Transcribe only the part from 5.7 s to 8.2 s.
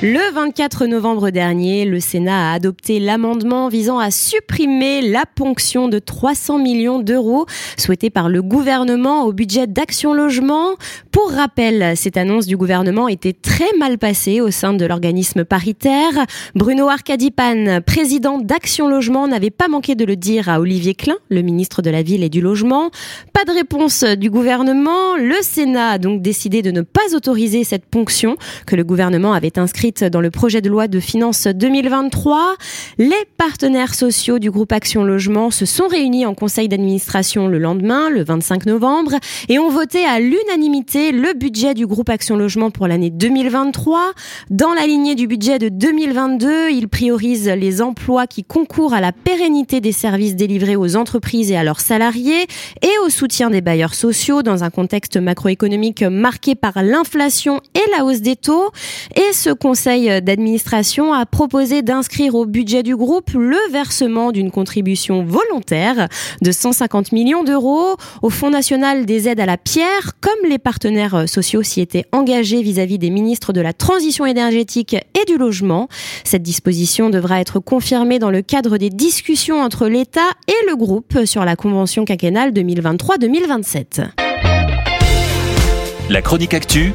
de 300 millions d'euros souhaitée